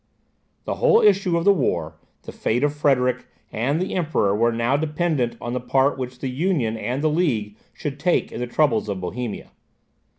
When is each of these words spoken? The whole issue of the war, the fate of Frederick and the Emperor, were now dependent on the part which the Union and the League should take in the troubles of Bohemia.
The 0.63 0.77
whole 0.77 0.99
issue 0.99 1.37
of 1.37 1.45
the 1.45 1.53
war, 1.53 1.97
the 2.23 2.31
fate 2.31 2.63
of 2.63 2.73
Frederick 2.73 3.27
and 3.51 3.79
the 3.79 3.93
Emperor, 3.93 4.35
were 4.35 4.51
now 4.51 4.75
dependent 4.75 5.37
on 5.39 5.53
the 5.53 5.59
part 5.59 5.95
which 5.99 6.17
the 6.17 6.27
Union 6.29 6.75
and 6.75 7.03
the 7.03 7.07
League 7.11 7.55
should 7.71 7.99
take 7.99 8.31
in 8.31 8.39
the 8.39 8.47
troubles 8.47 8.89
of 8.89 8.99
Bohemia. 8.99 9.51